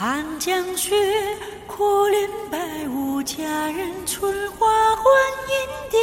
[0.00, 0.94] 寒江雪，
[1.66, 5.04] 可怜白雾佳人，春花换
[5.48, 5.98] 银蝶。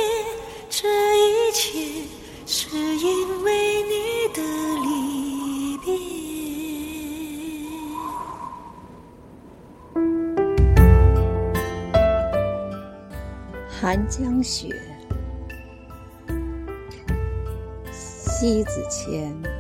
[0.70, 0.86] 这
[1.18, 2.04] 一切
[2.46, 4.42] 是因为你的
[4.84, 5.96] 离别。
[13.70, 14.68] 寒江雪，
[17.94, 19.55] 西子谦。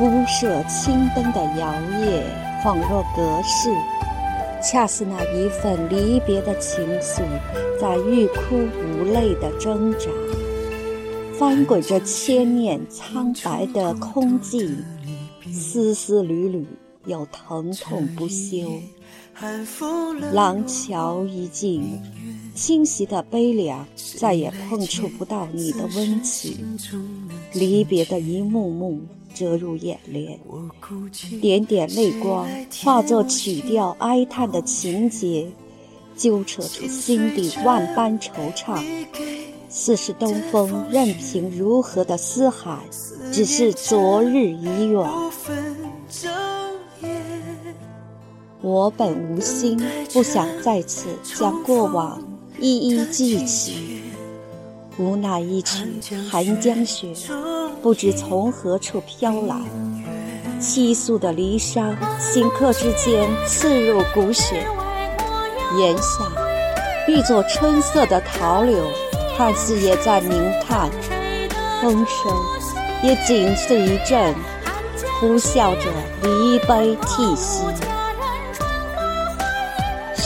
[0.00, 2.22] 屋舍青灯的摇曳，
[2.64, 3.70] 恍若隔世，
[4.62, 7.22] 恰似那一份离别的情愫，
[7.78, 10.08] 在欲哭无泪的挣扎，
[11.38, 14.74] 翻滚着千面苍白的空寂，
[15.52, 16.66] 丝丝缕缕
[17.04, 18.80] 又疼痛不休。
[20.32, 22.00] 廊桥一静，
[22.54, 23.86] 侵袭的悲凉
[24.18, 26.78] 再也碰触不到你的温情，
[27.52, 29.00] 离别的一幕幕。
[29.42, 30.38] 遮入眼帘，
[31.40, 32.46] 点点泪光
[32.84, 35.48] 化作曲调哀叹的情节，
[36.16, 38.80] 揪扯出心底万般惆怅。
[39.68, 42.78] 似是东风任凭如何的嘶喊，
[43.32, 45.10] 只是昨日已远。
[48.60, 49.76] 我本无心，
[50.12, 52.22] 不想再次将过往
[52.60, 54.01] 一一记起。
[54.98, 55.84] 无奈一曲
[56.30, 57.08] 寒江雪，
[57.82, 59.56] 不知从何处飘来，
[60.60, 64.66] 凄诉的离殇，顷刻之间刺入骨血。
[65.78, 66.30] 檐下
[67.08, 68.84] 一座春色的桃柳，
[69.36, 70.90] 看似也在鸣叹，
[71.80, 72.30] 风声
[73.02, 74.34] 也仅是一阵，
[75.18, 75.90] 呼啸着
[76.22, 77.64] 离悲涕兮。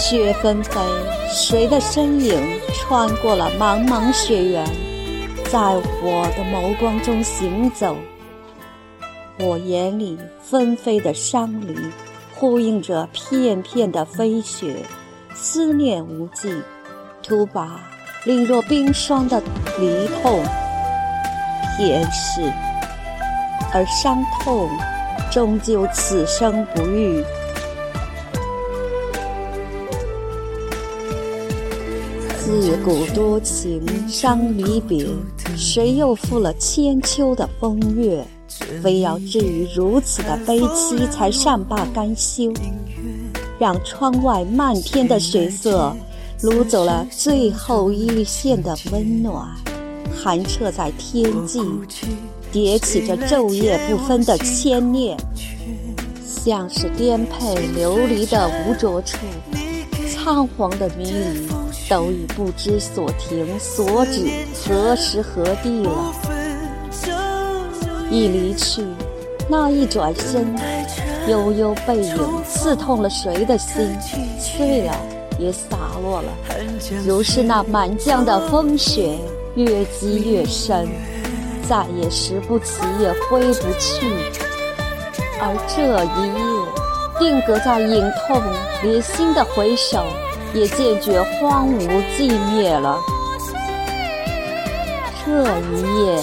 [0.08, 0.80] 雪纷飞，
[1.28, 2.40] 谁的身影
[2.72, 4.64] 穿过了茫茫雪原，
[5.50, 5.58] 在
[6.00, 7.96] 我的眸光中行走。
[9.40, 11.74] 我眼里纷飞的伤离，
[12.36, 14.76] 呼应着片片的飞雪，
[15.34, 16.62] 思念无际，
[17.20, 17.80] 徒把
[18.24, 19.42] 凛若冰霜的
[19.80, 20.40] 离痛
[21.76, 22.42] 偏逝，
[23.74, 24.70] 而伤痛
[25.32, 27.24] 终究此生不愈。
[32.46, 35.04] 自古多情伤离别，
[35.56, 38.24] 谁又负了千秋的风月？
[38.80, 42.52] 非要至于如此的悲凄，才善罢甘休。
[43.58, 45.92] 让窗外漫天的雪色，
[46.40, 49.44] 掳走了最后一线的温暖，
[50.14, 51.60] 寒彻在天际，
[52.52, 55.18] 叠起着昼夜不分的牵念，
[56.24, 59.16] 像是颠沛流离的无着处，
[60.08, 61.55] 仓皇的迷离。
[61.88, 64.28] 都已不知所停所止，
[64.68, 66.12] 何时何地了？
[68.10, 68.84] 一离去，
[69.48, 70.54] 那一转身，
[71.28, 73.96] 悠悠背影刺痛了谁的心？
[74.38, 74.92] 碎了，
[75.38, 76.32] 也洒落了，
[77.04, 79.18] 如是那满江的风雪，
[79.54, 80.88] 越积越深，
[81.68, 84.06] 再也拾不起，也挥不去。
[85.38, 88.42] 而这一夜，定格在隐痛
[88.82, 90.04] 离心的回首。
[90.56, 91.86] 也渐觉荒芜
[92.16, 92.98] 寂灭了。
[95.22, 96.22] 这一夜，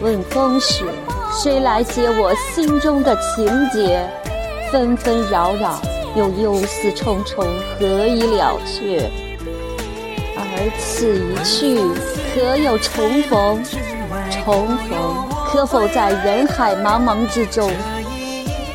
[0.00, 0.86] 问风雪，
[1.30, 4.00] 谁来解我心中的情结？
[4.72, 5.78] 纷纷扰扰，
[6.16, 7.44] 又忧思忡忡，
[7.78, 9.10] 何以了却？
[10.34, 11.78] 而此一去，
[12.32, 13.62] 可有重逢？
[14.30, 17.70] 重逢，可否在人海茫茫之中？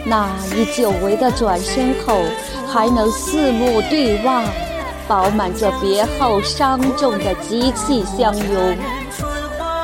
[0.05, 2.21] 那一久违的转身后，
[2.67, 4.43] 还能四目对望？
[5.09, 8.77] 饱满着别后伤重的极气相拥，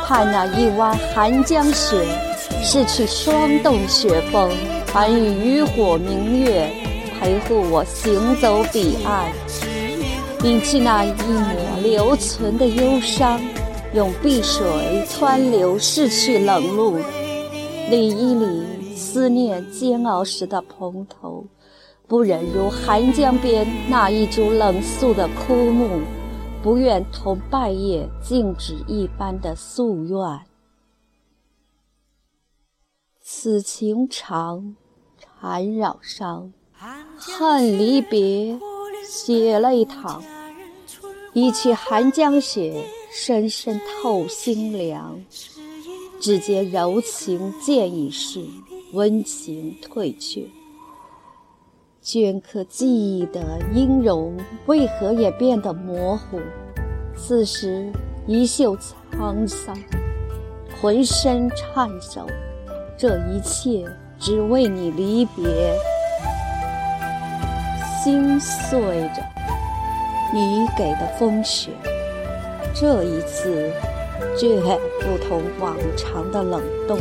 [0.06, 2.06] 盼那一弯寒江雪，
[2.64, 4.52] 拭去霜冻雪峰，
[4.94, 6.70] 还与渔火明月
[7.20, 9.32] 陪护我行走彼岸，
[10.42, 13.42] 摒弃那一抹留存的忧伤，
[13.96, 14.64] 用碧水
[15.10, 17.00] 湍流逝去冷露，
[17.90, 21.44] 理一理思念煎熬时的蓬头。
[22.08, 26.02] 不忍如寒江边那一株冷肃的枯木，
[26.62, 30.42] 不愿同败叶静止一般的夙愿。
[33.22, 34.76] 此情长，
[35.18, 36.54] 缠绕伤，
[37.18, 38.60] 恨离别，
[39.04, 40.22] 血泪淌。
[41.34, 45.20] 一曲寒江雪，深深透心凉。
[46.20, 48.46] 只见柔情渐已逝，
[48.94, 50.48] 温情退却。
[52.06, 54.38] 镌刻记忆的音容，
[54.68, 56.40] 为何也变得模糊？
[57.18, 57.92] 此时
[58.28, 59.76] 衣袖沧桑，
[60.80, 62.28] 浑身颤抖，
[62.96, 63.84] 这一切
[64.20, 65.76] 只为你离别。
[68.04, 69.24] 心碎着，
[70.32, 71.72] 你给的风雪，
[72.72, 73.74] 这一次
[74.38, 74.62] 却
[75.02, 77.00] 不同往常的冷冻。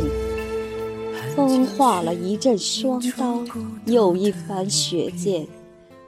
[1.35, 3.43] 风化了一阵霜刀，
[3.85, 5.45] 又一番雪剑，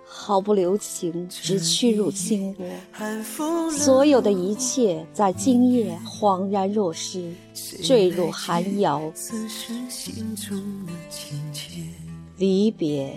[0.06, 3.70] 毫不留情，直驱入心窝。
[3.70, 7.30] 所有的一切在今夜恍然若失，
[7.84, 9.02] 坠入寒窑。
[12.38, 13.14] 离别，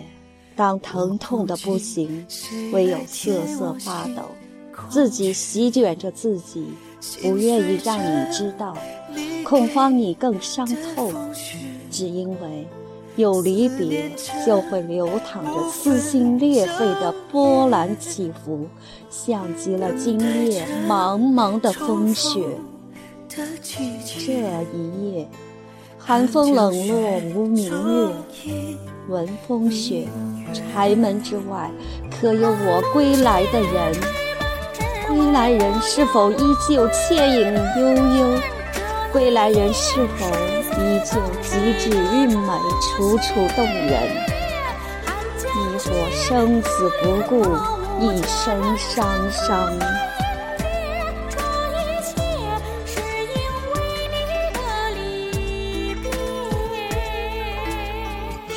[0.56, 2.26] 当疼痛的不行，
[2.72, 4.22] 唯有瑟瑟发抖，
[4.88, 6.66] 自己席卷着自己，
[7.22, 8.76] 不愿意让你知道，
[9.44, 10.66] 恐慌你更伤
[10.96, 11.12] 透。
[11.90, 12.66] 只因为
[13.16, 14.10] 有离别，
[14.46, 18.66] 就会流淌着撕心裂肺的波澜起伏，
[19.10, 20.18] 像极了今
[20.50, 22.40] 夜茫茫的风雪。
[23.28, 23.42] 这
[24.72, 25.28] 一夜，
[25.98, 28.12] 寒风冷落无明月，
[29.08, 30.06] 闻风雪，
[30.52, 31.70] 柴门之外，
[32.10, 33.94] 可有我归来的人？
[35.06, 36.36] 归来人是否依
[36.68, 38.40] 旧倩影悠悠？
[39.12, 40.26] 归来人是否
[40.80, 43.92] 依旧极致韵美、楚楚动人？
[45.42, 47.32] 你我生死不顾，
[48.00, 49.70] 一生伤伤。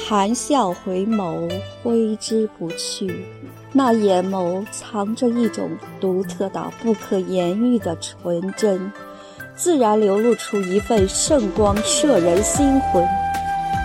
[0.07, 3.25] 含笑回眸，挥之不去。
[3.71, 8.91] 那眼眸藏着一种独特到不可言喻的纯真。
[9.55, 13.03] 自然流露出一份圣光，摄人心魂。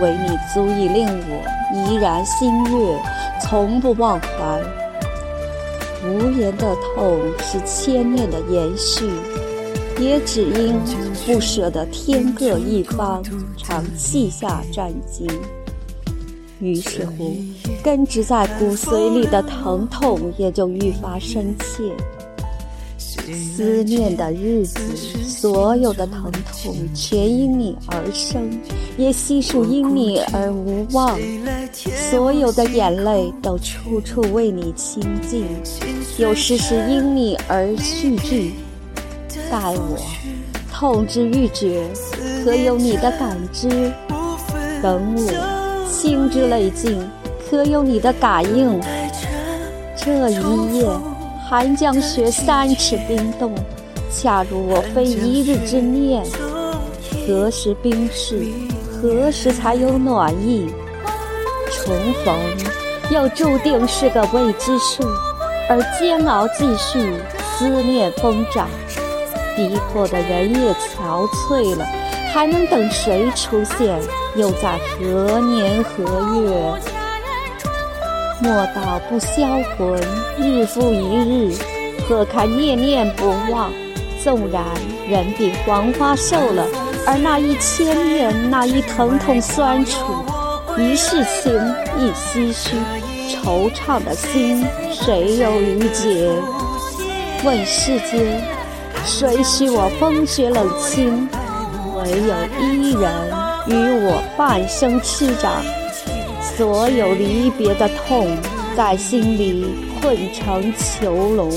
[0.01, 2.99] 唯你足以令我怡然心悦，
[3.43, 4.63] 从不忘怀。
[6.07, 9.11] 无言的痛是千念的延续，
[9.99, 10.79] 也只因
[11.27, 13.23] 不舍得天各一方，
[13.57, 15.27] 常气下战惊。
[16.61, 17.37] 于是乎，
[17.83, 21.93] 根植在骨髓里的疼痛也就愈发深切。
[23.35, 24.81] 思念的日子，
[25.25, 28.49] 所有的疼痛全因你而生，
[28.97, 31.19] 也悉数因你而无望。
[32.11, 35.47] 所有的眼泪都处处为你倾尽，
[36.19, 38.53] 有时是因你而续聚。
[39.51, 39.99] 待我
[40.73, 41.87] 痛之欲绝，
[42.45, 43.69] 可有你的感知？
[44.83, 47.01] 等我心之泪尽，
[47.49, 48.81] 可有你的感应？
[49.97, 51.18] 这一夜。
[51.49, 53.55] 寒江雪三尺冰冻，
[54.13, 56.23] 恰如我非一日之念。
[57.27, 58.47] 何时冰释？
[59.01, 60.71] 何时才有暖意？
[61.73, 62.37] 重逢
[63.11, 65.03] 又注定是个未知数，
[65.71, 67.15] 而煎熬继续，
[67.57, 68.69] 思念疯长，
[69.57, 71.87] 逼迫的人也憔悴了，
[72.31, 73.99] 还能等谁出现？
[74.37, 76.05] 又在何年何
[76.43, 76.98] 月？
[78.41, 80.01] 莫道不销魂，
[80.39, 81.57] 日复一日，
[82.09, 83.73] 何堪念念不忘？
[84.23, 84.65] 纵然
[85.09, 86.65] 人比黄花瘦了，
[87.05, 90.25] 而那一千念，那一疼痛酸楚，
[90.77, 91.53] 一世情，
[91.99, 92.77] 一唏嘘，
[93.43, 96.31] 惆怅的心，谁有余解？
[97.45, 98.41] 问世间，
[99.05, 101.29] 谁许我风雪冷清？
[101.97, 103.13] 唯有伊人
[103.67, 105.51] 与我半生痴长。
[106.59, 108.27] 所有离别的痛，
[108.77, 109.65] 在心里
[110.01, 111.49] 困成囚笼。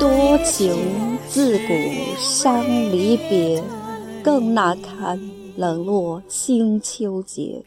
[0.00, 0.74] 多情
[1.28, 1.74] 自古
[2.16, 3.62] 伤离别，
[4.22, 5.20] 更难堪
[5.58, 7.62] 冷落清秋节。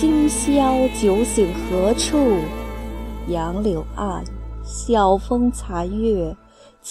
[0.00, 2.18] 今宵酒醒何处？
[3.28, 4.24] 杨柳岸，
[4.64, 6.34] 晓风残月。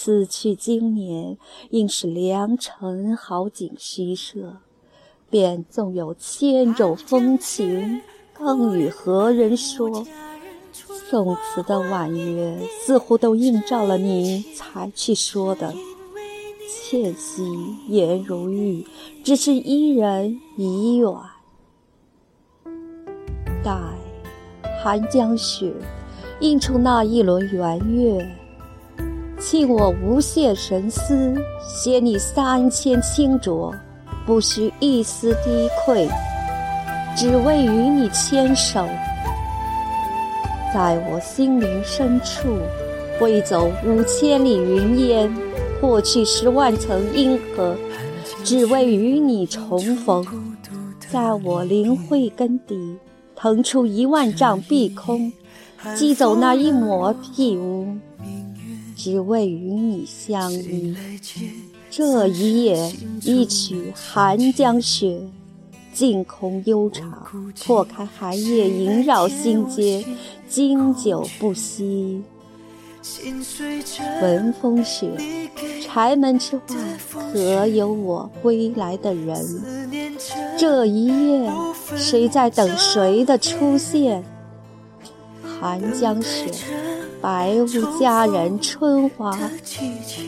[0.00, 1.36] 此去经年，
[1.70, 4.58] 应是良辰好景虚设。
[5.28, 8.00] 便纵有千种风情，
[8.32, 10.06] 更与何人说？
[11.10, 15.74] 宋词的婉约，似乎都映照了你才去说的。
[16.70, 17.42] 倩兮
[17.88, 18.86] 颜如玉，
[19.24, 21.12] 只是伊人已远。
[23.64, 23.76] 待
[24.80, 25.74] 寒江雪，
[26.38, 28.47] 映出那一轮圆月。
[29.38, 33.72] 弃我无限神思，携你三千清浊，
[34.26, 36.08] 不需一丝低愧，
[37.16, 38.84] 只为与你牵手。
[40.74, 42.58] 在我心灵深处，
[43.18, 45.32] 挥走五千里云烟，
[45.80, 47.76] 破去十万层阴河，
[48.42, 50.26] 只为与你重逢。
[51.10, 52.98] 在我灵慧根底，
[53.36, 55.32] 腾出一万丈碧空，
[55.96, 57.96] 击走那一抹屁污。
[59.10, 60.94] 只为与你相依。
[61.90, 65.18] 这一夜，一曲寒江雪，
[65.94, 67.26] 净空悠长，
[67.64, 70.04] 破开寒夜萦绕心间，
[70.46, 72.22] 经久不息。
[74.20, 75.10] 闻风雪，
[75.82, 76.62] 柴门之外，
[77.32, 79.88] 可有我归来的人？
[80.58, 81.50] 这一夜，
[81.96, 84.22] 谁在等谁的出现？
[85.58, 86.52] 寒江雪，
[87.20, 87.66] 白雾
[88.00, 89.36] 佳人，春花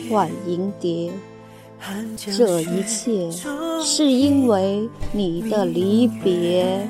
[0.09, 1.11] 换银蝶。
[2.17, 3.31] 这一切，
[3.81, 6.87] 是因为你的离别。